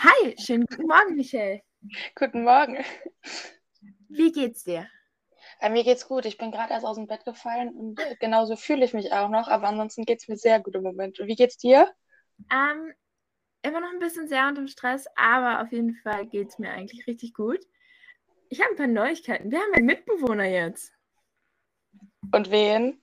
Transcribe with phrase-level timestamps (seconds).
[0.00, 1.60] Hi, schönen guten Morgen, Michelle.
[2.14, 2.84] Guten Morgen.
[4.08, 4.86] Wie geht's dir?
[5.58, 6.24] Äh, mir geht's gut.
[6.24, 9.28] Ich bin gerade erst aus dem Bett gefallen und äh, genauso fühle ich mich auch
[9.28, 11.18] noch, aber ansonsten geht's mir sehr gut im Moment.
[11.18, 11.92] Und wie geht's dir?
[12.48, 12.92] Ähm,
[13.62, 17.34] immer noch ein bisschen sehr unter Stress, aber auf jeden Fall geht's mir eigentlich richtig
[17.34, 17.58] gut.
[18.50, 19.50] Ich habe ein paar Neuigkeiten.
[19.50, 20.92] Wir haben einen Mitbewohner jetzt.
[22.30, 23.02] Und wen?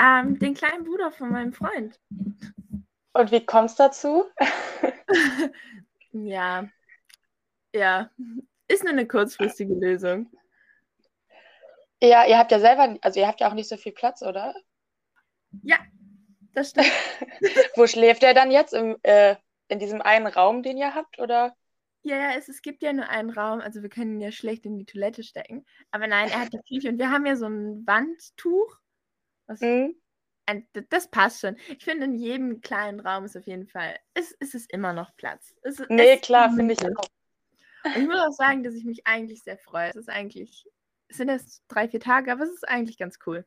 [0.00, 1.98] Ähm, den kleinen Bruder von meinem Freund.
[3.12, 4.26] Und wie kommt's dazu?
[6.12, 6.68] Ja,
[7.72, 8.10] ja.
[8.68, 10.30] Ist nur eine kurzfristige Lösung.
[12.02, 14.54] Ja, ihr habt ja selber, also ihr habt ja auch nicht so viel Platz, oder?
[15.62, 15.78] Ja,
[16.54, 16.92] das stimmt.
[17.76, 18.74] Wo schläft er dann jetzt?
[18.74, 19.36] Im, äh,
[19.68, 21.56] in diesem einen Raum, den ihr habt, oder?
[22.02, 24.64] Ja, ja, es, es gibt ja nur einen Raum, also wir können ihn ja schlecht
[24.64, 25.66] in die Toilette stecken.
[25.90, 28.78] Aber nein, er hat die Küche und wir haben ja so ein Wandtuch.
[29.46, 29.94] Was, Mhm.
[30.90, 31.56] Das passt schon.
[31.68, 35.14] Ich finde, in jedem kleinen Raum ist auf jeden Fall, es, es ist immer noch
[35.16, 35.54] Platz.
[35.62, 37.08] Es, Nee, es- klar, finde ich auch.
[37.84, 39.88] Und ich muss auch sagen, dass ich mich eigentlich sehr freue.
[39.90, 40.66] Es ist eigentlich,
[41.08, 43.46] es sind erst drei, vier Tage, aber es ist eigentlich ganz cool.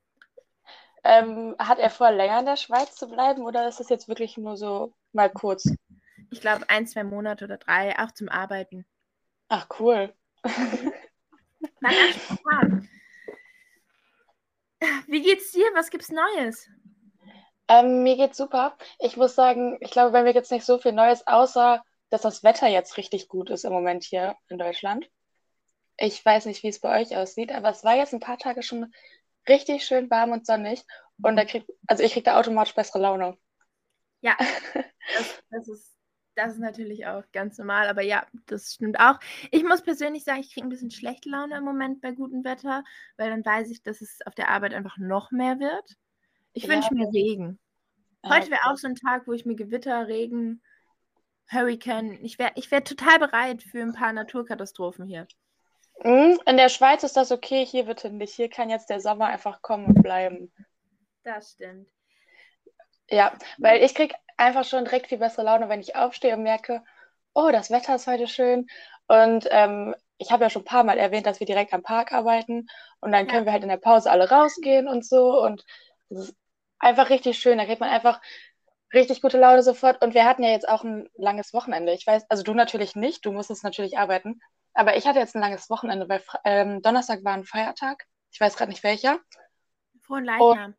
[1.04, 4.38] Ähm, hat er vor, länger in der Schweiz zu bleiben oder ist das jetzt wirklich
[4.38, 5.66] nur so mal kurz?
[6.30, 8.86] Ich glaube, ein, zwei Monate oder drei, auch zum Arbeiten.
[9.50, 10.14] Ach, cool.
[12.14, 12.88] Spontan.
[15.08, 15.66] Wie geht's dir?
[15.74, 16.70] Was gibt's Neues?
[17.72, 18.76] Ähm, mir geht's super.
[19.00, 22.44] Ich muss sagen, ich glaube, bei mir gibt's nicht so viel Neues, außer dass das
[22.44, 25.10] Wetter jetzt richtig gut ist im Moment hier in Deutschland.
[25.96, 28.62] Ich weiß nicht, wie es bei euch aussieht, aber es war jetzt ein paar Tage
[28.62, 28.94] schon
[29.48, 30.84] richtig schön warm und sonnig.
[31.24, 33.38] Und da krieg, also ich krieg da automatisch bessere Laune.
[34.20, 34.36] Ja,
[35.18, 35.96] das, das, ist,
[36.36, 39.18] das ist natürlich auch ganz normal, aber ja, das stimmt auch.
[39.50, 42.84] Ich muss persönlich sagen, ich kriege ein bisschen schlechte Laune im Moment bei gutem Wetter,
[43.16, 45.96] weil dann weiß ich, dass es auf der Arbeit einfach noch mehr wird.
[46.54, 46.70] Ich Ja.
[46.70, 47.60] wünsche mir Regen.
[48.28, 50.62] Heute wäre auch so ein Tag, wo ich mir Gewitter, Regen,
[51.52, 55.28] Hurricane, ich wäre ich wär total bereit für ein paar Naturkatastrophen hier.
[56.04, 58.34] Mm, In der Schweiz ist das okay, hier bitte nicht.
[58.34, 60.52] Hier kann jetzt der Sommer einfach kommen und bleiben.
[61.24, 61.88] Das stimmt.
[63.10, 66.84] Ja, weil ich krieg einfach schon direkt viel bessere Laune, wenn ich aufstehe und merke,
[67.34, 68.68] oh, das Wetter ist heute schön.
[69.08, 72.14] Und ähm, ich habe ja schon ein paar Mal erwähnt, dass wir direkt am Park
[72.14, 72.68] arbeiten.
[73.02, 73.32] Und dann Ja.
[73.32, 75.42] können wir halt in der Pause alle rausgehen und so.
[75.44, 75.66] Und
[76.10, 76.36] es ist
[76.82, 77.58] einfach richtig schön.
[77.58, 78.22] Da kriegt man einfach
[78.94, 80.04] richtig gute Laune sofort.
[80.04, 81.94] Und wir hatten ja jetzt auch ein langes Wochenende.
[81.94, 84.42] Ich weiß, also du natürlich nicht, du musstest natürlich arbeiten.
[84.74, 88.06] Aber ich hatte jetzt ein langes Wochenende, weil ähm, Donnerstag war ein Feiertag.
[88.32, 89.20] Ich weiß gerade nicht welcher.
[90.02, 90.76] Frohen Leichnam.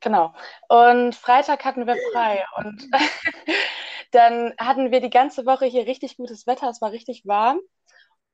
[0.00, 0.34] Genau.
[0.68, 2.44] Und Freitag hatten wir frei.
[2.56, 2.88] Und
[4.12, 6.68] dann hatten wir die ganze Woche hier richtig gutes Wetter.
[6.68, 7.60] Es war richtig warm.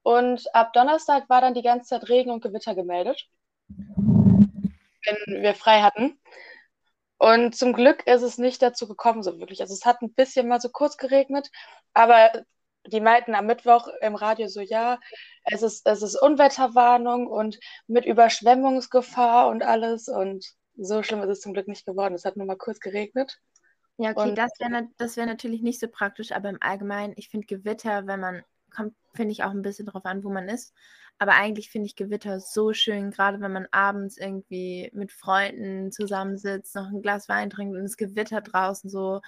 [0.03, 3.29] Und ab Donnerstag war dann die ganze Zeit Regen und Gewitter gemeldet,
[3.69, 6.19] wenn wir frei hatten.
[7.23, 9.61] Und zum Glück ist es nicht dazu gekommen, so wirklich.
[9.61, 11.51] Also es hat ein bisschen mal so kurz geregnet,
[11.95, 12.33] aber
[12.85, 14.99] die meinten am Mittwoch im Radio so, ja,
[15.45, 20.09] es ist, es ist Unwetterwarnung und mit Überschwemmungsgefahr und alles.
[20.09, 20.45] Und
[20.77, 22.15] so schlimm ist es zum Glück nicht geworden.
[22.15, 23.39] Es hat nur mal kurz geregnet.
[23.99, 27.29] Ja, okay, Und- das wäre das wär natürlich nicht so praktisch, aber im Allgemeinen, ich
[27.29, 30.75] finde Gewitter, wenn man, kommt, finde ich auch ein bisschen drauf an, wo man ist.
[31.19, 36.75] Aber eigentlich finde ich Gewitter so schön, gerade wenn man abends irgendwie mit Freunden zusammensitzt,
[36.75, 39.21] noch ein Glas Wein trinkt und es gewittert draußen so.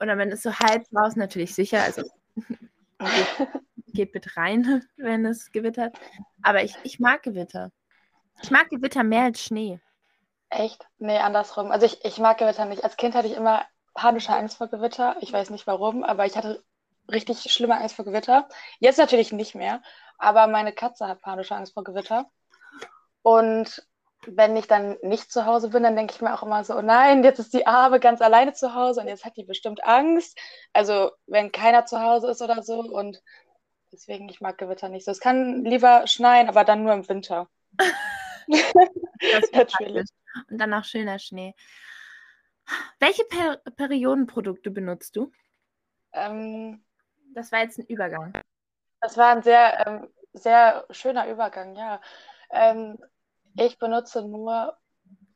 [0.00, 2.02] Oder man ist so halb draußen natürlich sicher, also
[2.98, 3.48] geht,
[3.86, 5.96] geht bitte rein, wenn es gewittert.
[6.42, 7.70] Aber ich, ich mag Gewitter.
[8.42, 9.80] Ich mag Gewitter mehr als Schnee.
[10.50, 10.86] Echt?
[10.98, 11.70] Nee, andersrum.
[11.70, 12.84] Also ich, ich mag Gewitter nicht.
[12.84, 15.16] Als Kind hatte ich immer panische Angst vor Gewitter.
[15.20, 16.62] Ich weiß nicht warum, aber ich hatte
[17.10, 18.48] richtig schlimme Angst vor Gewitter.
[18.80, 19.82] Jetzt natürlich nicht mehr,
[20.18, 22.30] aber meine Katze hat panische Angst vor Gewitter.
[23.22, 23.86] Und
[24.26, 26.82] wenn ich dann nicht zu Hause bin, dann denke ich mir auch immer so, oh
[26.82, 30.38] nein, jetzt ist die Arme ganz alleine zu Hause und jetzt hat die bestimmt Angst.
[30.72, 32.80] Also wenn keiner zu Hause ist oder so.
[32.80, 33.22] Und
[33.92, 35.12] deswegen, ich mag Gewitter nicht so.
[35.12, 37.48] Es kann lieber schneien, aber dann nur im Winter.
[38.48, 40.08] Das ist Natürlich.
[40.48, 41.54] Und dann auch schöner Schnee.
[42.98, 45.30] Welche per Periodenprodukte benutzt du?
[46.12, 46.82] Ähm,
[47.34, 48.32] Das war jetzt ein Übergang.
[49.00, 52.00] Das war ein sehr, ähm, sehr schöner Übergang, ja.
[52.50, 52.98] Ähm,
[53.56, 54.76] ich benutze nur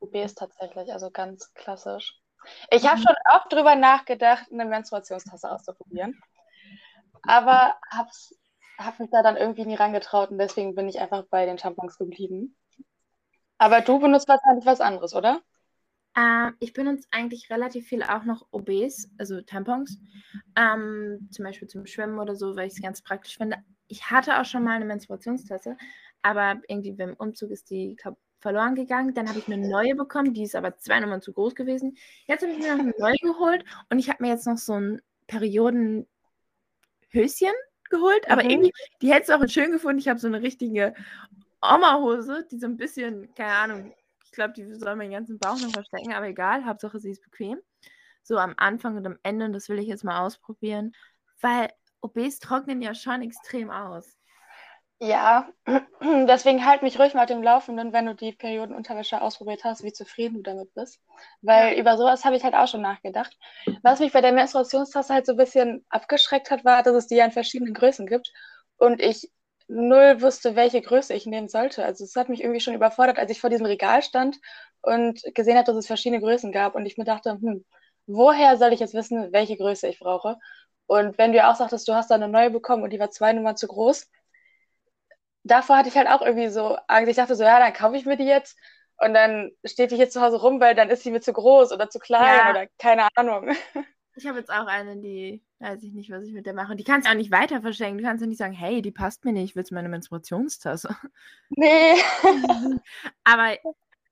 [0.00, 2.18] UBs tatsächlich, also ganz klassisch.
[2.70, 3.04] Ich habe Mhm.
[3.04, 6.20] schon oft drüber nachgedacht, eine Menstruationstasse auszuprobieren,
[7.22, 8.34] aber hab's,
[8.78, 11.98] hab mich da dann irgendwie nie rangetraut und deswegen bin ich einfach bei den Tampons
[11.98, 12.56] geblieben.
[13.58, 15.40] Aber du benutzt wahrscheinlich was anderes, oder?
[16.16, 19.98] Ähm, ich benutze eigentlich relativ viel auch noch OBs, also Tampons.
[20.56, 23.58] Ähm, zum Beispiel zum Schwimmen oder so, weil ich es ganz praktisch finde.
[23.88, 25.76] Ich hatte auch schon mal eine Menstruationstasse,
[26.22, 29.14] aber irgendwie beim Umzug ist die glaub, verloren gegangen.
[29.14, 31.96] Dann habe ich eine neue bekommen, die ist aber zwei Nummern zu groß gewesen.
[32.26, 34.74] Jetzt habe ich mir noch eine neue geholt und ich habe mir jetzt noch so
[34.74, 36.06] ein Periodenhülle
[37.10, 37.52] Höschen
[37.90, 38.50] geholt, aber Mhm.
[38.50, 38.72] irgendwie,
[39.02, 39.98] die hättest du auch schön gefunden.
[39.98, 40.94] Ich habe so eine richtige
[41.60, 43.94] Oma-Hose, die so ein bisschen, keine Ahnung,
[44.32, 47.58] glaube, die soll meinen ganzen Bauch noch verstecken, aber egal, Hauptsache sie ist bequem.
[48.22, 50.92] So am Anfang und am Ende, und das will ich jetzt mal ausprobieren,
[51.40, 51.70] weil
[52.00, 54.16] OBs trocknen ja schon extrem aus.
[55.04, 55.48] Ja,
[56.00, 59.92] deswegen halt mich ruhig mal auf dem Laufenden, wenn du die Periodenunterwäsche ausprobiert hast, wie
[59.92, 61.00] zufrieden du damit bist.
[61.40, 63.36] Weil über sowas habe ich halt auch schon nachgedacht.
[63.82, 67.16] Was mich bei der Menstruationstasse halt so ein bisschen abgeschreckt hat, war, dass es die
[67.16, 68.32] ja in verschiedenen Größen gibt
[68.76, 69.28] und ich
[69.68, 71.84] null wusste, welche Größe ich nehmen sollte.
[71.84, 74.38] Also es hat mich irgendwie schon überfordert, als ich vor diesem Regal stand
[74.82, 77.64] und gesehen habe, dass es verschiedene Größen gab und ich mir dachte, hm,
[78.06, 80.38] woher soll ich jetzt wissen, welche Größe ich brauche?
[80.86, 83.10] Und wenn du ja auch sagtest, du hast da eine neue bekommen und die war
[83.10, 84.08] zwei Nummern zu groß,
[85.44, 87.10] davor hatte ich halt auch irgendwie so Angst.
[87.10, 88.56] Ich dachte so, ja, dann kaufe ich mir die jetzt
[88.98, 91.72] und dann steht die hier zu Hause rum, weil dann ist die mir zu groß
[91.72, 92.48] oder zu klein Ja.
[92.48, 93.50] oder keine Ahnung.
[94.14, 96.76] Ich habe jetzt auch eine, die weiß ich nicht, was ich mit der mache.
[96.76, 97.98] Die kannst du auch nicht weiter verschenken.
[97.98, 100.94] Du kannst ja nicht sagen, hey, die passt mir nicht, willst du meine Menstruationstasse?
[101.50, 101.94] Nee.
[103.24, 103.56] Aber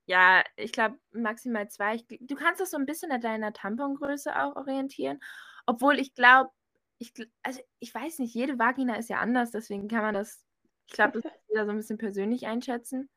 [0.06, 1.96] ja, ich glaube maximal zwei.
[1.96, 5.20] Ich, du kannst das so ein bisschen an deiner Tampongröße auch orientieren.
[5.66, 6.50] Obwohl ich glaube,
[6.98, 7.12] ich,
[7.42, 10.44] also ich weiß nicht, jede Vagina ist ja anders, deswegen kann man das,
[10.86, 13.08] ich glaube, das muss jeder so ein bisschen persönlich einschätzen.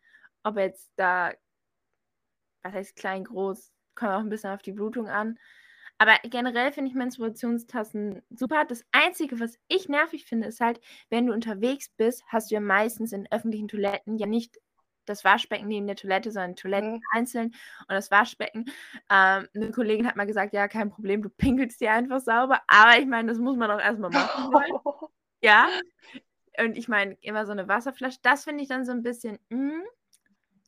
[0.44, 1.34] Ob jetzt da,
[2.64, 5.40] was heißt klein, groß, kommt auch ein bisschen auf die Blutung an.
[5.98, 8.66] Aber generell finde ich Menstruationstassen super.
[8.66, 12.62] Das Einzige, was ich nervig finde, ist halt, wenn du unterwegs bist, hast du ja
[12.62, 14.58] meistens in öffentlichen Toiletten ja nicht
[15.06, 17.02] das Waschbecken neben der Toilette, sondern Toiletten Mhm.
[17.12, 18.66] einzeln und das Waschbecken.
[19.10, 22.62] Ähm, eine Kollegin hat mal gesagt, ja, kein Problem, du pinkelst dir einfach sauber.
[22.68, 24.54] Aber ich meine, das muss man auch erstmal machen.
[25.42, 25.68] Ja.
[26.58, 29.82] Und ich meine, immer so eine Wasserflasche, das finde ich dann so ein bisschen, mm.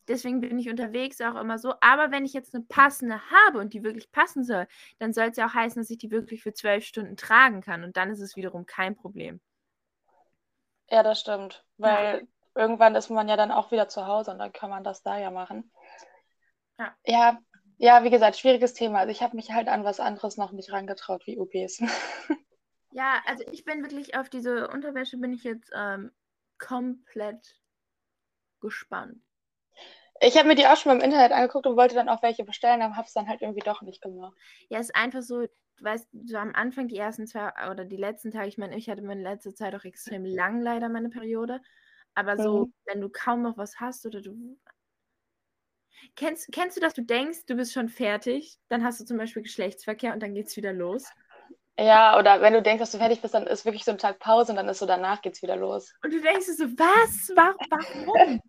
[0.07, 1.73] Deswegen bin ich unterwegs auch immer so.
[1.81, 4.67] Aber wenn ich jetzt eine passende habe und die wirklich passen soll,
[4.99, 7.83] dann soll es ja auch heißen, dass ich die wirklich für zwölf Stunden tragen kann.
[7.83, 9.41] Und dann ist es wiederum kein Problem.
[10.89, 11.65] Ja, das stimmt.
[11.77, 15.01] Weil irgendwann ist man ja dann auch wieder zu Hause und dann kann man das
[15.01, 15.71] da ja machen.
[16.77, 16.95] Ja.
[17.05, 17.39] Ja,
[17.77, 18.99] ja, wie gesagt, schwieriges Thema.
[18.99, 21.81] Also ich habe mich halt an was anderes noch nicht rangetraut wie UBs.
[22.95, 26.13] Ja, also ich bin wirklich auf diese Unterwäsche bin ich jetzt ähm,
[26.57, 27.59] komplett
[28.61, 29.21] gespannt.
[30.21, 32.45] Ich habe mir die auch schon mal im Internet angeguckt und wollte dann auch welche
[32.45, 34.33] bestellen, aber habe es dann halt irgendwie doch nicht gemacht.
[34.69, 35.49] Ja, es ist einfach so, du
[35.81, 39.01] weißt, so am Anfang die ersten zwei oder die letzten Tage, ich meine, ich hatte
[39.01, 41.59] meine letzte Zeit auch extrem lang leider meine Periode,
[42.13, 42.73] aber so, Mhm.
[42.85, 44.57] wenn du kaum noch was hast oder du
[46.15, 49.43] Kennst, kennst du, dass du denkst, du bist schon fertig, dann hast du zum Beispiel
[49.43, 51.05] Geschlechtsverkehr und dann geht's wieder los.
[51.77, 54.19] Ja, oder wenn du denkst, dass du fertig bist, dann ist wirklich so ein Tag
[54.19, 55.93] Pause und dann ist so danach geht's wieder los.
[56.03, 57.31] Und du denkst so, was?
[57.35, 58.39] Wa- Warum?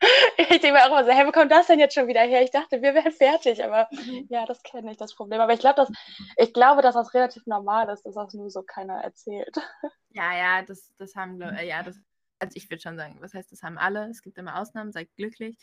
[0.38, 2.42] Ich denke mir auch immer so, hey, wo kommt das denn jetzt schon wieder her?
[2.42, 4.28] Ich dachte, wir wären fertig, aber Mhm.
[4.28, 5.40] ja, das kenne ich, das Problem.
[5.40, 5.90] Aber ich glaube, dass,
[6.36, 9.56] ich glaube, dass das relativ normal ist, dass das nur so keiner erzählt.
[10.10, 11.96] Ja, ja, das, das haben, äh, ja, das,
[12.38, 14.08] also ich würde schon sagen, was heißt, das haben alle.
[14.08, 15.56] Es gibt immer Ausnahmen, seid glücklich,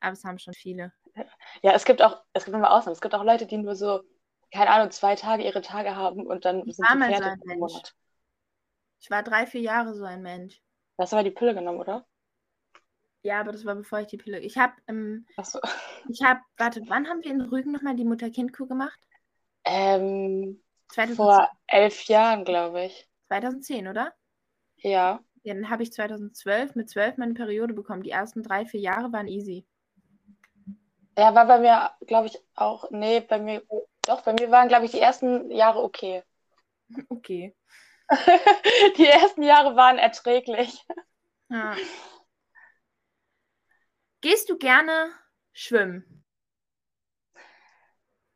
[0.00, 0.92] aber es haben schon viele.
[1.62, 2.94] Ja, es gibt auch, es gibt immer Ausnahmen.
[2.94, 4.00] Es gibt auch Leute, die nur so,
[4.52, 7.22] keine Ahnung, zwei Tage ihre Tage haben und dann Ich sind sie mal so fertig
[7.22, 7.72] ein im Mensch.
[7.72, 7.94] Monat.
[9.00, 10.62] Ich war drei, vier Jahre so ein Mensch.
[10.96, 12.06] Du hast aber die Pille genommen, oder?
[13.22, 14.40] Ja, aber das war bevor ich die Pille.
[14.40, 15.60] Ich habe, ähm, Achso.
[16.08, 18.98] ich habe, warte, wann haben wir in Rügen nochmal die Mutter-Kind-Kuh gemacht?
[19.64, 23.08] Ähm, 2010, vor elf Jahren, glaube ich.
[23.28, 24.14] 2010, oder?
[24.76, 25.20] Ja.
[25.42, 28.02] Ja, dann habe ich 2012 mit 12 meine Periode bekommen.
[28.02, 29.66] Die ersten drei, vier Jahre waren easy.
[31.16, 33.62] Ja, war bei mir, glaube ich, auch, nee, bei mir,
[34.06, 36.22] doch, bei mir waren, glaube ich, die ersten Jahre okay.
[37.08, 37.54] Okay.
[38.96, 40.84] Die ersten Jahre waren erträglich.
[41.48, 41.76] Ja.
[44.20, 45.10] Gehst du gerne
[45.52, 46.24] schwimmen?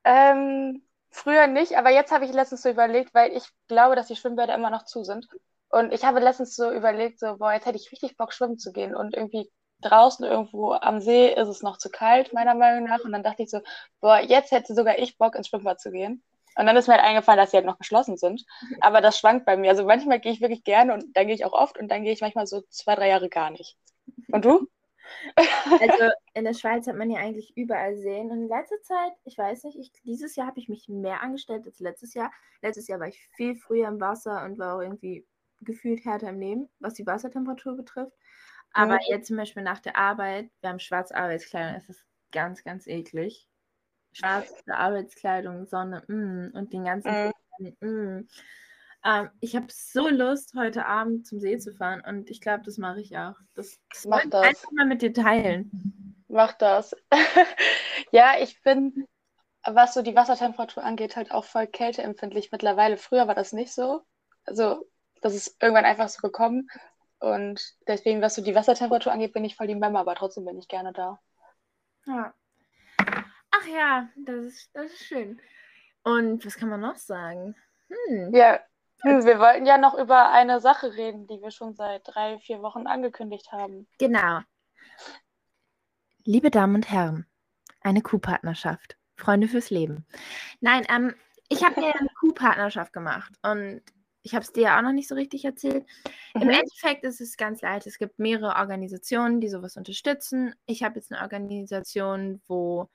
[0.04, 4.16] Ähm, früher nicht, aber jetzt habe ich letztens so überlegt, weil ich glaube, dass die
[4.16, 5.28] Schwimmbäder immer noch zu sind.
[5.68, 8.72] Und ich habe letztens so überlegt, so, boah, jetzt hätte ich richtig Bock, schwimmen zu
[8.72, 8.94] gehen.
[8.94, 9.50] Und irgendwie
[9.80, 13.00] draußen irgendwo am See ist es noch zu kalt, meiner Meinung nach.
[13.00, 13.60] Und dann dachte ich so,
[14.00, 16.22] boah, jetzt hätte sogar ich Bock, ins Schwimmbad zu gehen.
[16.56, 18.44] Und dann ist mir halt eingefallen, dass sie halt noch geschlossen sind.
[18.80, 19.70] Aber das schwankt bei mir.
[19.70, 22.12] Also manchmal gehe ich wirklich gerne und dann gehe ich auch oft und dann gehe
[22.12, 23.76] ich manchmal so zwei, drei Jahre gar nicht.
[24.30, 24.68] Und du?
[25.78, 28.30] Also in der Schweiz hat man ja eigentlich überall Seen.
[28.30, 31.66] Und in letzter Zeit, ich weiß nicht, ich, dieses Jahr habe ich mich mehr angestellt
[31.66, 32.32] als letztes Jahr.
[32.62, 35.26] Letztes Jahr war ich viel früher im Wasser und war auch irgendwie
[35.61, 38.12] gefühlt härter im Leben, was die Wassertemperatur betrifft.
[38.73, 39.00] Aber Mhm.
[39.08, 43.49] jetzt zum Beispiel nach der Arbeit, wir haben schwarze Arbeitskleidung, es ist ganz, ganz eklig.
[44.12, 47.76] Schwarze Arbeitskleidung, Sonne, mm, und den ganzen Mhm.
[47.80, 48.28] mm.
[49.04, 52.78] Ähm, ich habe so Lust, heute Abend zum See zu fahren und ich glaube, das
[52.78, 53.34] mache ich auch.
[53.54, 54.42] Das, das Mach das.
[54.42, 56.25] einfach mal mit dir teilen.
[56.28, 56.96] Mach das.
[58.12, 59.06] ja, ich bin,
[59.62, 62.96] was so die Wassertemperatur angeht, halt auch voll kälteempfindlich mittlerweile.
[62.96, 64.02] Früher war das nicht so.
[64.46, 64.88] Also
[65.20, 66.68] das ist irgendwann einfach so gekommen.
[67.18, 70.58] Und deswegen, was so die Wassertemperatur angeht, bin ich voll die Mama, aber trotzdem bin
[70.58, 71.20] ich gerne da.
[72.06, 72.34] Ja.
[73.50, 75.40] Ach ja, das ist, das ist schön.
[76.02, 77.54] Und was kann man noch sagen?
[77.88, 78.34] Hm.
[78.34, 78.61] Ja,
[79.02, 82.86] wir wollten ja noch über eine Sache reden, die wir schon seit drei, vier Wochen
[82.86, 83.86] angekündigt haben.
[83.98, 84.40] Genau.
[86.24, 87.26] Liebe Damen und Herren,
[87.80, 88.96] eine Kuhpartnerschaft.
[89.16, 90.06] Freunde fürs Leben.
[90.60, 91.14] Nein, ähm,
[91.48, 93.82] ich habe mir eine Kuhpartnerschaft gemacht und
[94.22, 95.86] ich habe es dir ja auch noch nicht so richtig erzählt.
[96.34, 96.42] Mhm.
[96.42, 97.86] Im Endeffekt ist es ganz leicht.
[97.86, 100.54] Es gibt mehrere Organisationen, die sowas unterstützen.
[100.66, 102.88] Ich habe jetzt eine Organisation, wo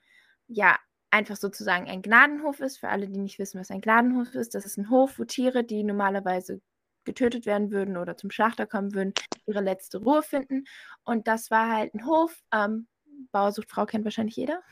[0.48, 0.76] ja
[1.10, 2.78] einfach sozusagen ein Gnadenhof ist.
[2.78, 5.64] Für alle, die nicht wissen, was ein Gnadenhof ist, das ist ein Hof, wo Tiere,
[5.64, 6.60] die normalerweise
[7.04, 9.14] getötet werden würden oder zum Schlachter kommen würden,
[9.46, 10.64] ihre letzte Ruhe finden.
[11.04, 12.42] Und das war halt ein Hof.
[12.52, 12.86] Ähm,
[13.32, 14.62] Bauersuchtfrau kennt wahrscheinlich jeder.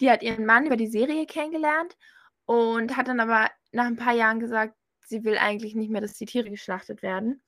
[0.00, 1.96] Die hat ihren Mann über die Serie kennengelernt
[2.44, 6.14] und hat dann aber nach ein paar Jahren gesagt, sie will eigentlich nicht mehr, dass
[6.14, 7.42] die Tiere geschlachtet werden.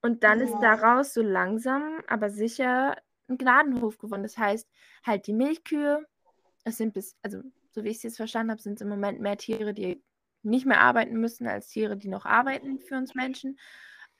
[0.00, 0.46] Und dann ja.
[0.46, 2.96] ist daraus so langsam, aber sicher
[3.28, 4.22] ein Gnadenhof geworden.
[4.22, 4.68] Das heißt,
[5.04, 6.06] halt die Milchkühe,
[6.68, 9.20] es sind bis, also so wie ich es jetzt verstanden habe, sind es im Moment
[9.20, 10.02] mehr Tiere, die
[10.42, 13.58] nicht mehr arbeiten müssen, als Tiere, die noch arbeiten für uns Menschen.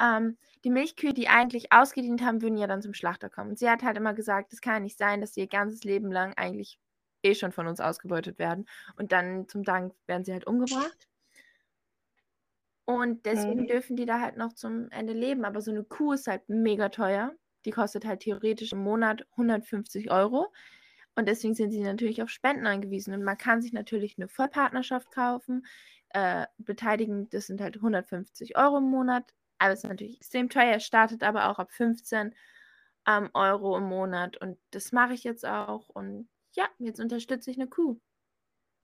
[0.01, 3.51] Ähm, die Milchkühe, die eigentlich ausgedient haben, würden ja dann zum Schlachter kommen.
[3.51, 6.11] Und sie hat halt immer gesagt, es kann nicht sein, dass sie ihr ganzes Leben
[6.11, 6.79] lang eigentlich
[7.23, 8.67] eh schon von uns ausgebeutet werden.
[8.97, 11.09] Und dann zum Dank werden sie halt umgebracht.
[12.85, 13.67] Und deswegen mhm.
[13.67, 15.45] dürfen die da halt noch zum Ende leben.
[15.45, 17.35] Aber so eine Kuh ist halt mega teuer.
[17.65, 20.53] Die kostet halt theoretisch im Monat 150 Euro.
[21.19, 23.13] Und deswegen sind sie natürlich auf Spenden angewiesen.
[23.13, 25.67] Und man kann sich natürlich eine Vollpartnerschaft kaufen.
[26.11, 29.25] Äh, beteiligen, das sind halt 150 Euro im Monat.
[29.59, 30.79] Aber es ist natürlich extrem teuer.
[30.79, 32.37] Startet aber auch ab 15
[33.09, 34.37] ähm, Euro im Monat.
[34.37, 35.89] Und das mache ich jetzt auch.
[35.89, 37.99] Und ja, jetzt unterstütze ich eine Kuh.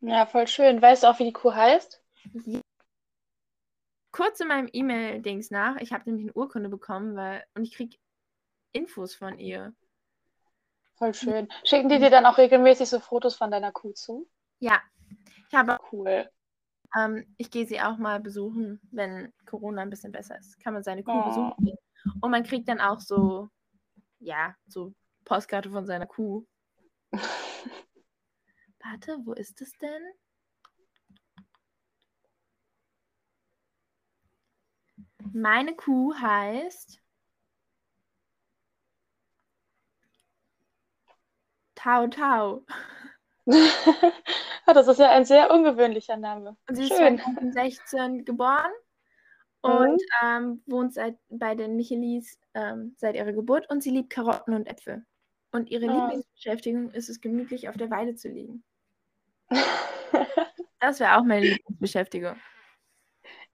[0.01, 0.83] Ja, voll schön.
[0.83, 2.03] Weißt du auch, wie die Kuh heißt?
[2.47, 2.61] Ja.
[4.11, 5.77] Kurz in meinem E-Mail-Dings nach.
[5.77, 7.97] Ich habe nämlich eine Urkunde bekommen, weil und ich kriege
[8.73, 9.73] Infos von ihr.
[10.97, 11.49] Voll schön.
[11.65, 14.29] Schicken die dir dann auch regelmäßig so Fotos von deiner Kuh zu?
[14.61, 14.81] Ja.
[15.49, 16.31] Ich habe cool.
[16.97, 20.61] Ähm, ich gehe sie auch mal besuchen, wenn Corona ein bisschen besser ist.
[20.61, 21.25] Kann man seine Kuh oh.
[21.29, 21.77] besuchen.
[22.21, 23.49] Und man kriegt dann auch so,
[24.21, 26.47] ja, so Postkarte von seiner Kuh.
[28.83, 30.03] Warte, wo ist es denn?
[35.33, 37.04] Meine Kuh heißt
[41.85, 42.65] Tau Tau.
[44.67, 46.57] das ist ja ein sehr ungewöhnlicher Name.
[46.73, 47.17] Sie Schön.
[47.17, 48.73] ist 2016 geboren
[49.61, 50.23] und mhm.
[50.23, 54.67] ähm, wohnt seit, bei den Michelis ähm, seit ihrer Geburt und sie liebt Karotten und
[54.67, 55.05] Äpfel.
[55.53, 55.93] Und ihre oh.
[55.93, 58.65] Lieblingsbeschäftigung ist es, gemütlich auf der Weide zu liegen.
[60.81, 62.37] das wäre auch meine Lieblingsbeschäftigung.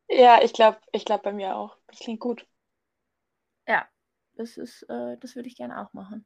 [0.08, 1.76] Ja, ich glaube, ich glaube bei mir auch.
[1.88, 2.46] Das klingt gut.
[3.66, 3.88] Ja,
[4.34, 6.24] das ist, äh, das würde ich gerne auch machen.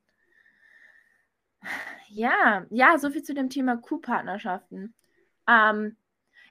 [2.08, 4.94] Ja, ja, so viel zu dem Thema Kuhpartnerschaften.
[5.48, 5.96] Ähm,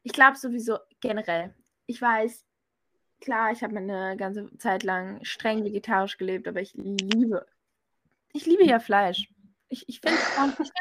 [0.04, 1.56] ich glaube sowieso generell.
[1.86, 2.46] Ich weiß,
[3.22, 7.46] klar, ich habe eine ganze Zeit lang streng vegetarisch gelebt, aber ich liebe,
[8.34, 9.30] ich liebe ja Fleisch.
[9.70, 10.18] Ich, ich finde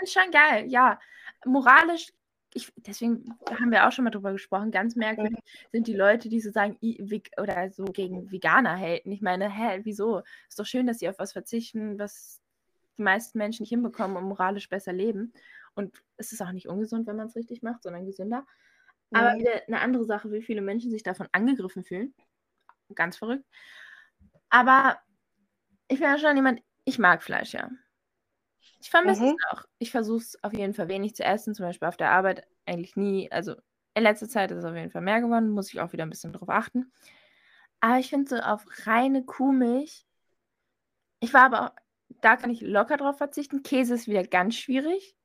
[0.03, 0.99] es schon geil, ja.
[1.47, 2.13] Moralisch,
[2.55, 5.39] ich, deswegen haben wir auch schon mal drüber gesprochen, ganz merkwürdig
[5.71, 6.77] sind die Leute, die so sagen,
[7.41, 9.11] oder so gegen Veganer halten.
[9.13, 10.23] Ich meine, hä, wieso?
[10.49, 12.42] Ist doch schön, dass sie auf was verzichten, was
[12.99, 15.33] die meisten Menschen nicht hinbekommen und moralisch besser leben.
[15.75, 18.47] Und es ist auch nicht ungesund, wenn man es richtig macht, sondern gesünder.
[19.13, 22.15] Aber wieder eine andere Sache, wie viele Menschen sich davon angegriffen fühlen.
[22.95, 23.45] Ganz verrückt.
[24.49, 24.99] Aber
[25.89, 27.71] ich bin ja schon jemand, ich mag Fleisch, ja.
[28.81, 29.37] Ich vermisse mhm.
[29.39, 29.65] es auch.
[29.79, 32.97] Ich versuche es auf jeden Fall wenig zu essen, zum Beispiel auf der Arbeit eigentlich
[32.97, 33.31] nie.
[33.31, 33.55] Also
[33.95, 36.11] in letzter Zeit ist es auf jeden Fall mehr geworden, muss ich auch wieder ein
[36.11, 36.93] bisschen drauf achten.
[37.81, 40.07] Aber ich finde so auf reine Kuhmilch.
[41.21, 41.82] Ich war aber auch,
[42.21, 43.63] da kann ich locker drauf verzichten.
[43.63, 45.17] Käse ist wieder ganz schwierig.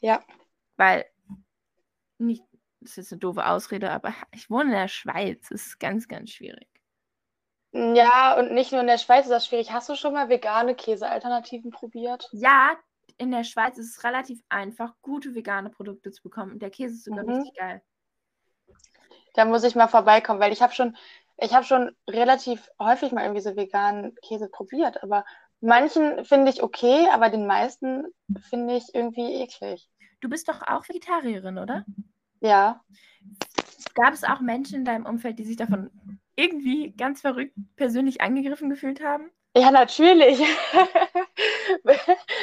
[0.00, 0.22] Ja.
[0.76, 1.04] Weil,
[2.18, 2.42] nicht,
[2.80, 5.48] das ist jetzt eine doofe Ausrede, aber ich wohne in der Schweiz.
[5.48, 6.68] Das ist ganz, ganz schwierig.
[7.72, 9.72] Ja, und nicht nur in der Schweiz ist das schwierig.
[9.72, 12.28] Hast du schon mal vegane Käsealternativen probiert?
[12.32, 12.76] Ja,
[13.18, 16.58] in der Schweiz ist es relativ einfach, gute vegane Produkte zu bekommen.
[16.58, 17.30] der Käse ist sogar mhm.
[17.30, 17.82] richtig geil.
[19.34, 20.96] Da muss ich mal vorbeikommen, weil ich habe schon,
[21.36, 25.24] ich habe schon relativ häufig mal irgendwie so veganen Käse probiert, aber
[25.60, 28.04] Manchen finde ich okay, aber den meisten
[28.48, 29.88] finde ich irgendwie eklig.
[30.20, 31.84] Du bist doch auch Vegetarierin, oder?
[32.40, 32.80] Ja.
[33.94, 35.90] Gab es auch Menschen in deinem Umfeld, die sich davon
[36.36, 39.30] irgendwie ganz verrückt persönlich angegriffen gefühlt haben?
[39.56, 40.38] Ja, natürlich.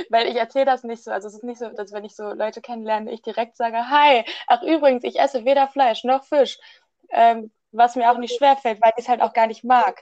[0.09, 1.11] Weil ich erzähle das nicht so.
[1.11, 4.25] Also es ist nicht so, dass wenn ich so Leute kennenlerne, ich direkt sage, hi,
[4.47, 6.57] ach übrigens, ich esse weder Fleisch noch Fisch.
[7.11, 10.01] Ähm, was mir auch nicht schwerfällt, weil ich es halt auch gar nicht mag.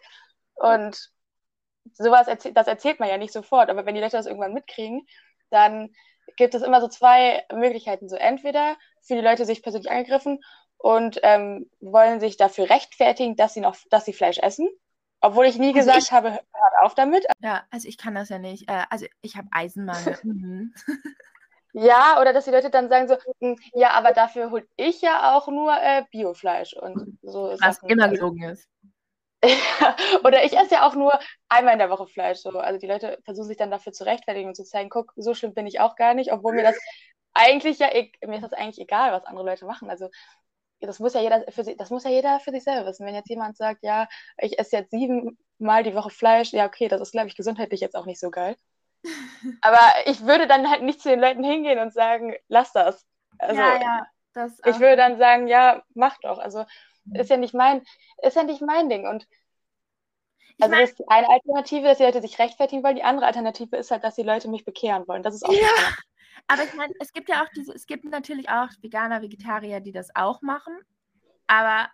[0.55, 1.12] Und
[1.91, 5.07] sowas, erzäh das erzählt man ja nicht sofort, aber wenn die Leute das irgendwann mitkriegen,
[5.49, 5.93] dann
[6.37, 8.09] gibt es immer so zwei Möglichkeiten.
[8.09, 10.39] So entweder fühlen die Leute sich persönlich angegriffen
[10.77, 14.69] und ähm, wollen sich dafür rechtfertigen, dass sie noch, dass sie Fleisch essen.
[15.21, 17.25] Obwohl ich nie also gesagt ich, habe, hört auf damit.
[17.39, 18.69] Ja, also ich kann das ja nicht.
[18.69, 20.17] Äh, also ich habe Eisenmangel.
[20.23, 20.73] mhm.
[21.73, 25.35] Ja, oder dass die Leute dann sagen so, hm, ja, aber dafür hole ich ja
[25.35, 28.69] auch nur äh, Biofleisch und so ist Was immer also, gelogen ist.
[30.23, 31.17] oder ich esse ja auch nur
[31.50, 32.39] einmal in der Woche Fleisch.
[32.39, 32.50] So.
[32.51, 35.53] Also die Leute versuchen sich dann dafür zu rechtfertigen und zu zeigen, guck, so schlimm
[35.53, 36.77] bin ich auch gar nicht, obwohl mir das
[37.33, 39.89] eigentlich ja, e-, mir ist das eigentlich egal, was andere Leute machen.
[39.89, 40.09] Also
[40.79, 43.05] das muss ja jeder für sich, das muss ja jeder für sich selber wissen.
[43.05, 44.07] Wenn jetzt jemand sagt, ja,
[44.38, 47.95] ich esse jetzt siebenmal die Woche Fleisch, ja, okay, das ist, glaube ich, gesundheitlich jetzt
[47.95, 48.55] auch nicht so geil.
[49.62, 53.05] Aber ich würde dann halt nicht zu den Leuten hingehen und sagen, lass das.
[53.39, 56.39] Also, ja, ja, das ich würde dann sagen, ja, mach doch.
[56.39, 56.65] Also
[57.13, 57.83] ist ja nicht mein,
[58.22, 59.07] ist ja nicht mein Ding.
[59.07, 59.27] Und
[60.62, 62.95] also mein, das ist die eine Alternative, dass die Leute sich rechtfertigen wollen.
[62.95, 65.24] Die andere Alternative ist halt, dass die Leute mich bekehren wollen.
[65.24, 65.67] Das ist auch ja.
[66.48, 69.91] Aber ich meine, es gibt ja auch diese, es gibt natürlich auch Veganer, Vegetarier, die
[69.91, 70.74] das auch machen.
[71.48, 71.89] Aber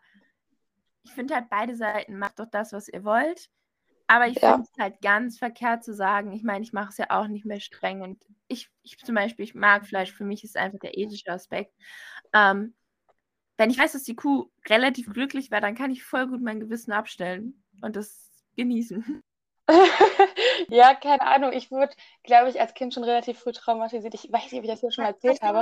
[1.04, 3.50] ich finde halt beide Seiten, macht doch das, was ihr wollt.
[4.08, 4.54] Aber ich ja.
[4.54, 7.46] finde es halt ganz verkehrt zu sagen, ich meine, ich mache es ja auch nicht
[7.46, 10.98] mehr streng und ich, ich zum Beispiel, ich mag Fleisch, für mich ist einfach der
[10.98, 11.72] ethische Aspekt.
[12.34, 12.74] Ähm,
[13.60, 16.62] wenn ich weiß, dass die Kuh relativ glücklich wäre, dann kann ich voll gut mein
[16.62, 19.22] Gewissen abstellen und das genießen.
[20.70, 21.52] ja, keine Ahnung.
[21.52, 24.14] Ich wurde, glaube ich, als Kind schon relativ früh traumatisiert.
[24.16, 25.62] Ich weiß nicht, ob ich das hier schon mal erzählt habe.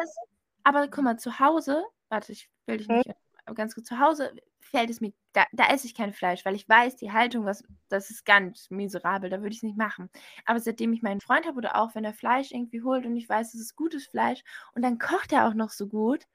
[0.64, 2.98] aber guck mal, zu Hause, warte, ich will dich hm?
[2.98, 3.10] nicht,
[3.46, 6.56] aber ganz gut, zu Hause fällt es mir, da, da esse ich kein Fleisch, weil
[6.56, 10.10] ich weiß, die Haltung, was, das ist ganz miserabel, da würde ich es nicht machen.
[10.46, 13.28] Aber seitdem ich meinen Freund habe oder auch wenn er Fleisch irgendwie holt und ich
[13.28, 14.44] weiß, es ist gutes Fleisch
[14.76, 16.28] und dann kocht er auch noch so gut,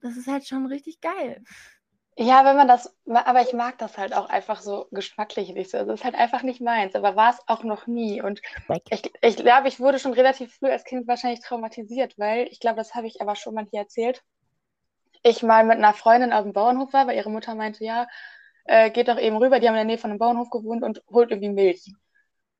[0.00, 1.42] das ist halt schon richtig geil.
[2.16, 5.78] Ja, wenn man das, aber ich mag das halt auch einfach so geschmacklich nicht so.
[5.78, 8.20] Also es ist halt einfach nicht meins, aber war es auch noch nie.
[8.20, 8.42] Und
[8.90, 12.76] ich, ich glaube, ich wurde schon relativ früh als Kind wahrscheinlich traumatisiert, weil ich glaube,
[12.76, 14.22] das habe ich aber schon mal hier erzählt.
[15.22, 18.06] Ich mal mit einer Freundin auf dem Bauernhof war, weil ihre Mutter meinte, ja,
[18.64, 21.02] äh, geht doch eben rüber, die haben in der Nähe von einem Bauernhof gewohnt und
[21.10, 21.92] holt irgendwie Milch.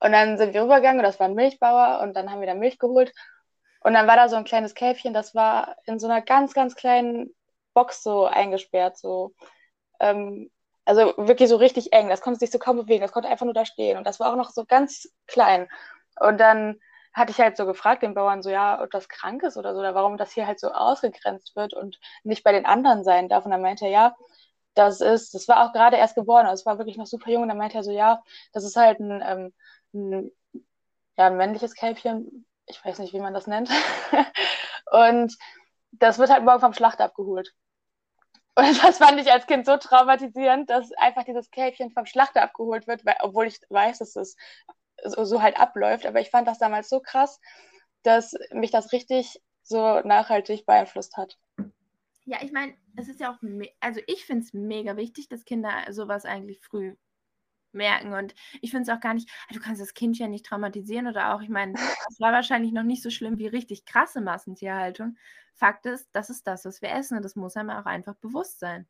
[0.01, 2.79] Und dann sind wir rübergegangen, das war ein Milchbauer, und dann haben wir da Milch
[2.79, 3.13] geholt.
[3.81, 6.75] Und dann war da so ein kleines Käfchen, das war in so einer ganz, ganz
[6.75, 7.35] kleinen
[7.75, 9.35] Box so eingesperrt, so.
[10.01, 10.51] Ähm,
[10.85, 12.09] also wirklich so richtig eng.
[12.09, 13.03] Das konnte sich so kaum bewegen.
[13.03, 13.97] Das konnte einfach nur da stehen.
[13.99, 15.69] Und das war auch noch so ganz klein.
[16.19, 16.81] Und dann
[17.13, 19.81] hatte ich halt so gefragt, den Bauern so, ja, ob das krank ist oder so,
[19.81, 23.45] oder warum das hier halt so ausgegrenzt wird und nicht bei den anderen sein darf.
[23.45, 24.17] Und dann meinte er, ja,
[24.75, 27.43] das ist, das war auch gerade erst geboren, also es war wirklich noch super jung.
[27.43, 29.55] Und dann meinte er so, ja, das ist halt ein, ähm,
[29.95, 30.31] ein
[31.17, 33.71] ja, ein männliches Kälbchen, ich weiß nicht, wie man das nennt.
[34.91, 35.37] und
[35.93, 37.55] das wird halt morgen vom Schlachter abgeholt.
[38.55, 42.87] Und das fand ich als Kind so traumatisierend, dass einfach dieses Kälbchen vom Schlachter abgeholt
[42.87, 44.37] wird, weil, obwohl ich weiß, dass es
[45.05, 46.07] so, so halt abläuft.
[46.07, 47.41] Aber ich fand das damals so krass,
[48.03, 51.39] dass mich das richtig so nachhaltig beeinflusst hat.
[52.25, 53.39] Ja, ich meine, es ist ja auch,
[53.81, 56.97] also ich finde es mega wichtig, dass Kinder sowas eigentlich früh
[57.73, 58.13] merken.
[58.13, 61.07] Und ich finde es auch gar nicht, ah, du kannst das Kind ja nicht traumatisieren
[61.07, 65.17] oder auch, ich meine, das war wahrscheinlich noch nicht so schlimm wie richtig krasse Massentierhaltung.
[65.55, 68.61] Fakt ist, das ist das, was wir essen und das muss einem auch einfach bewusst
[68.61, 68.87] sein.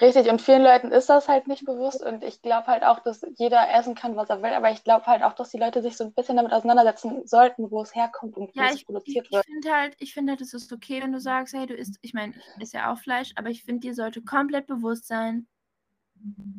[0.00, 3.24] Richtig, und vielen Leuten ist das halt nicht bewusst und ich glaube halt auch, dass
[3.36, 5.96] jeder essen kann, was er will, aber ich glaube halt auch, dass die Leute sich
[5.96, 9.32] so ein bisschen damit auseinandersetzen sollten, wo es herkommt und ja, wo es produziert ich,
[9.32, 9.44] wird.
[9.46, 11.96] Ich finde halt, ich finde halt, es ist okay, wenn du sagst, hey, du isst,
[12.02, 15.46] ich meine, ich esse ja auch Fleisch, aber ich finde, dir sollte komplett bewusst sein,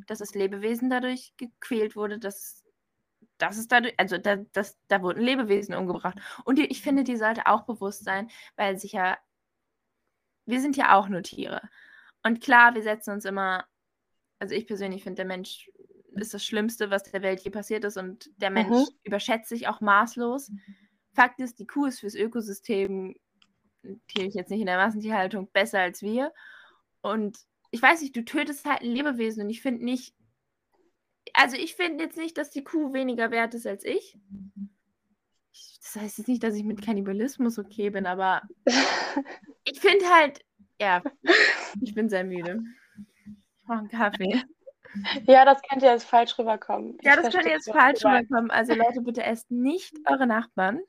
[0.08, 2.64] dass das Lebewesen dadurch gequält wurde, dass
[3.38, 6.18] das ist dadurch, also da, das, da wurden Lebewesen umgebracht.
[6.46, 9.18] Und die, ich finde, die sollte auch bewusst sein, weil sich ja,
[10.46, 11.62] wir sind ja auch nur Tiere.
[12.24, 13.66] Und klar, wir setzen uns immer,
[14.40, 15.70] also ich persönlich finde, der Mensch
[16.14, 18.88] ist das Schlimmste, was der Welt je passiert ist und der Mensch mhm.
[19.04, 20.52] überschätzt sich auch maßlos.
[21.14, 23.16] Fakt ist, die Kuh ist fürs Ökosystem,
[24.08, 26.32] tiere ich jetzt nicht in der Massentierhaltung, besser als wir.
[27.02, 27.38] Und
[27.76, 30.16] ich weiß nicht, du tötest halt ein Lebewesen und ich finde nicht,
[31.34, 34.18] also ich finde jetzt nicht, dass die Kuh weniger wert ist als ich.
[35.82, 38.44] Das heißt jetzt nicht, dass ich mit Kannibalismus okay bin, aber
[39.66, 40.40] ich finde halt,
[40.80, 41.04] ja,
[41.82, 42.64] ich bin sehr müde.
[43.26, 44.42] Ich brauche einen Kaffee.
[45.28, 46.98] Ja, das könnte jetzt falsch rüberkommen.
[47.02, 48.50] Ja, das könnte jetzt falsch rüberkommen.
[48.50, 50.80] Also Leute, bitte esst nicht eure Nachbarn.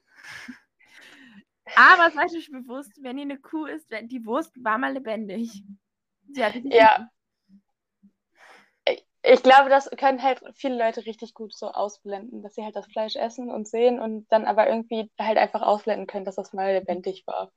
[1.74, 5.64] Aber seid euch bewusst, wenn ihr eine Kuh isst, die Wurst war mal lebendig.
[6.34, 7.08] Ja.
[9.28, 12.86] Ich glaube, das können halt viele Leute richtig gut so ausblenden, dass sie halt das
[12.86, 16.74] Fleisch essen und sehen und dann aber irgendwie halt einfach ausblenden können, dass das mal
[16.74, 17.50] lebendig war.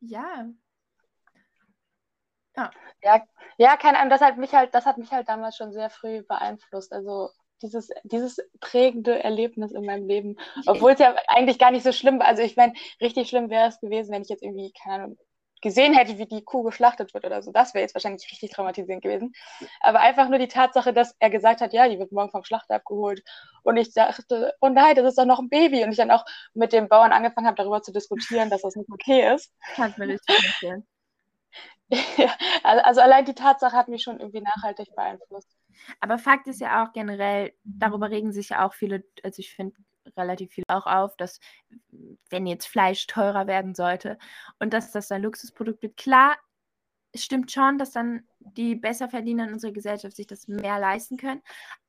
[0.00, 0.46] Ja.
[2.54, 2.70] Ja.
[3.02, 3.22] Ja,
[3.56, 6.22] ja keine Ahnung, das hat mich halt, das hat mich halt damals schon sehr früh
[6.22, 6.92] beeinflusst.
[6.92, 7.30] Also
[7.62, 10.36] dieses, dieses prägende Erlebnis in meinem Leben.
[10.66, 12.26] Obwohl es ja eigentlich gar nicht so schlimm war.
[12.26, 15.18] Also ich meine, richtig schlimm wäre es gewesen, wenn ich jetzt irgendwie, keine Ahnung,
[15.62, 17.52] gesehen hätte, wie die Kuh geschlachtet wird oder so.
[17.52, 19.32] Das wäre jetzt wahrscheinlich richtig traumatisierend gewesen.
[19.80, 22.74] Aber einfach nur die Tatsache, dass er gesagt hat, ja, die wird morgen vom Schlachter
[22.74, 23.22] abgeholt.
[23.62, 25.84] Und ich dachte, oh nein, das ist doch noch ein Baby.
[25.84, 28.90] Und ich dann auch mit dem Bauern angefangen habe, darüber zu diskutieren, dass das nicht
[28.92, 29.52] okay ist.
[29.74, 30.86] Kannst mir nicht vorstellen.
[32.16, 35.56] ja, also, also allein die Tatsache hat mich schon irgendwie nachhaltig beeinflusst.
[36.00, 39.76] Aber Fakt ist ja auch generell, darüber regen sich ja auch viele, also ich finde
[40.16, 41.40] relativ viel auch auf, dass
[42.30, 44.18] wenn jetzt Fleisch teurer werden sollte
[44.58, 46.36] und dass das ein Luxusprodukt wird, klar,
[47.12, 51.42] es stimmt schon, dass dann die Besserverdiener in unserer Gesellschaft sich das mehr leisten können.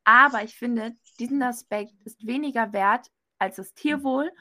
[0.04, 4.32] Aber ich finde, diesen Aspekt ist weniger wert als das Tierwohl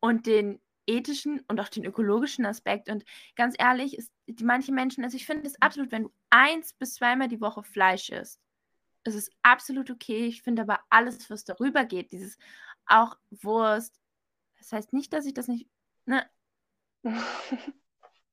[0.00, 2.88] und den ethischen und auch den ökologischen Aspekt.
[2.88, 3.04] Und
[3.36, 6.94] ganz ehrlich, ist die, manche Menschen, also ich finde es absolut, wenn du eins bis
[6.94, 8.40] zweimal die Woche Fleisch isst,
[9.04, 10.26] es ist absolut okay.
[10.26, 12.36] Ich finde aber alles, was darüber geht, dieses
[12.90, 14.00] auch Wurst,
[14.58, 15.68] das heißt nicht, dass ich das nicht,
[16.06, 16.28] ne?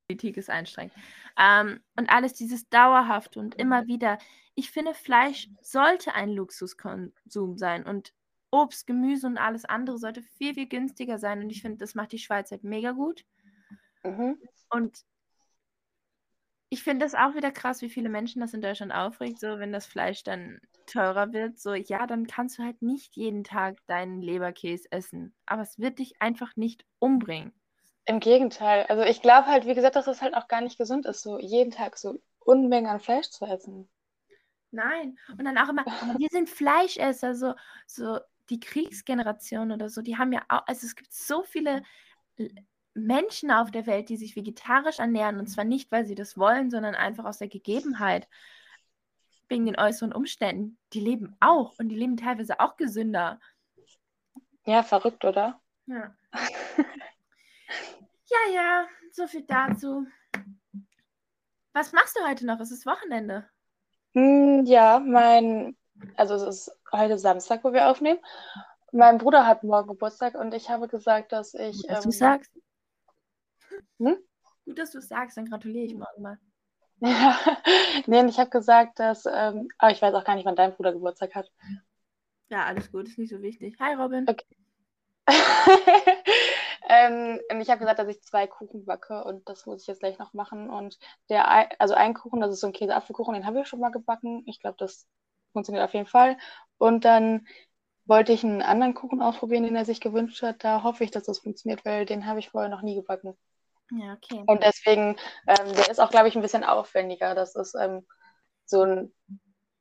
[0.07, 0.93] Politik ist einstrengend.
[1.37, 4.17] Ähm, und alles dieses dauerhaft und immer wieder.
[4.55, 8.13] Ich finde, Fleisch sollte ein Luxuskonsum sein und
[8.49, 11.41] Obst, Gemüse und alles andere sollte viel, viel günstiger sein.
[11.41, 13.25] Und ich finde, das macht die Schweiz halt mega gut.
[14.03, 14.39] Mhm.
[14.69, 15.03] Und
[16.69, 19.71] ich finde das auch wieder krass, wie viele Menschen das in Deutschland aufregt, so wenn
[19.71, 21.57] das Fleisch dann teurer wird.
[21.57, 25.33] So, ja, dann kannst du halt nicht jeden Tag deinen Leberkäse essen.
[25.45, 27.53] Aber es wird dich einfach nicht umbringen.
[28.05, 28.85] Im Gegenteil.
[28.87, 31.39] Also ich glaube halt, wie gesagt, dass es halt auch gar nicht gesund ist, so
[31.39, 33.89] jeden Tag so Unmengen an Fleisch zu essen.
[34.71, 35.17] Nein.
[35.37, 37.53] Und dann auch immer, wir sind Fleischesser, so,
[37.85, 41.81] so die Kriegsgeneration oder so, die haben ja auch, also es gibt so viele
[42.97, 45.39] Menschen auf der Welt, die sich vegetarisch ernähren.
[45.39, 48.27] Und zwar nicht, weil sie das wollen, sondern einfach aus der Gegebenheit.
[49.49, 50.77] Wegen den äußeren Umständen.
[50.93, 53.39] Die leben auch und die leben teilweise auch gesünder.
[54.65, 55.61] Ja, verrückt, oder?
[55.85, 56.13] Ja.
[58.25, 60.05] ja, ja, so viel dazu.
[61.71, 62.59] Was machst du heute noch?
[62.59, 63.47] Es ist Wochenende.
[64.13, 65.77] Hm, ja, mein,
[66.15, 68.19] also es ist heute Samstag, wo wir aufnehmen.
[68.91, 71.83] Mein Bruder hat morgen Geburtstag und ich habe gesagt, dass ich.
[71.87, 72.51] Was ähm, du sagst.
[73.99, 74.17] Hm?
[74.65, 76.39] Gut, dass du es sagst, dann gratuliere ich mal.
[76.99, 77.37] Ja,
[78.07, 80.93] nee, ich habe gesagt, dass, ähm, aber ich weiß auch gar nicht, wann dein Bruder
[80.93, 81.51] Geburtstag hat.
[82.49, 83.77] Ja, alles gut, ist nicht so wichtig.
[83.79, 84.27] Hi Robin.
[84.27, 84.45] Okay.
[86.89, 90.17] ähm, ich habe gesagt, dass ich zwei Kuchen backe und das muss ich jetzt gleich
[90.17, 90.69] noch machen.
[90.69, 90.97] Und
[91.29, 94.43] der, also ein Kuchen, das ist so ein Käse-Apfelkuchen, den habe ich schon mal gebacken.
[94.47, 95.05] Ich glaube, das
[95.51, 96.37] funktioniert auf jeden Fall.
[96.77, 97.45] Und dann
[98.05, 100.63] wollte ich einen anderen Kuchen ausprobieren, den er sich gewünscht hat.
[100.63, 103.37] Da hoffe ich, dass das funktioniert, weil den habe ich vorher noch nie gebacken.
[103.91, 104.43] Ja, okay.
[104.45, 105.15] Und deswegen,
[105.47, 107.35] ähm, der ist auch, glaube ich, ein bisschen aufwendiger.
[107.35, 108.05] Das ist ähm,
[108.65, 109.13] so ein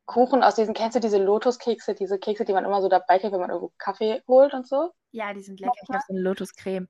[0.04, 3.32] Kuchen aus diesen, kennst du diese Lotuskekse, diese Kekse, die man immer so dabei kriegt,
[3.32, 4.92] wenn man irgendwo Kaffee holt und so?
[5.10, 5.72] Ja, die sind lecker.
[5.82, 6.88] Ich habe so eine Lotuscreme.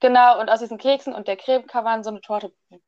[0.00, 2.82] Genau, und aus diesen Keksen und der Creme kann man so eine Torte bringen.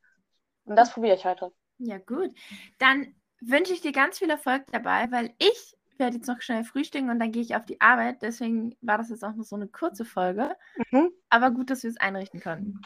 [0.64, 1.52] Und das probiere ich heute.
[1.78, 2.34] Ja, gut.
[2.78, 7.10] Dann wünsche ich dir ganz viel Erfolg dabei, weil ich werde jetzt noch schnell frühstücken
[7.10, 8.22] und dann gehe ich auf die Arbeit.
[8.22, 10.56] Deswegen war das jetzt auch noch so eine kurze Folge.
[10.90, 11.10] Mhm.
[11.28, 12.80] Aber gut, dass wir es einrichten konnten.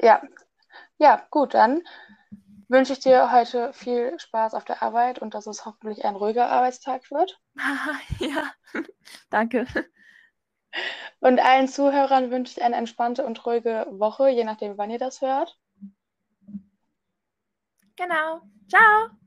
[0.00, 0.22] Ja,
[0.98, 1.82] ja, gut, dann
[2.68, 6.50] wünsche ich dir heute viel Spaß auf der Arbeit und dass es hoffentlich ein ruhiger
[6.50, 7.40] Arbeitstag wird.
[8.20, 8.52] ja,
[9.30, 9.66] danke.
[11.20, 15.20] Und allen Zuhörern wünsche ich eine entspannte und ruhige Woche, je nachdem, wann ihr das
[15.20, 15.58] hört.
[17.96, 18.42] Genau.
[18.68, 19.17] Ciao.